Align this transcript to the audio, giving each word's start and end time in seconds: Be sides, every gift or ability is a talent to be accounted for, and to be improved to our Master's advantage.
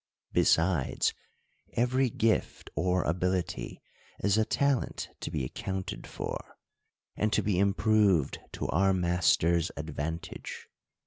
Be 0.33 0.43
sides, 0.43 1.13
every 1.73 2.09
gift 2.09 2.71
or 2.75 3.03
ability 3.03 3.83
is 4.23 4.35
a 4.35 4.43
talent 4.43 5.09
to 5.19 5.29
be 5.29 5.45
accounted 5.45 6.07
for, 6.07 6.57
and 7.15 7.31
to 7.33 7.43
be 7.43 7.59
improved 7.59 8.39
to 8.53 8.67
our 8.69 8.95
Master's 8.95 9.69
advantage. 9.77 10.67